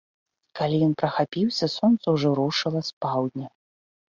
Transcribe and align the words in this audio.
Калі 0.59 0.77
ён 0.87 0.95
прахапіўся, 1.01 1.65
сонца 1.75 2.05
ўжо 2.17 2.29
рушыла 2.43 2.81
з 2.89 3.07
паўдня. 3.07 3.47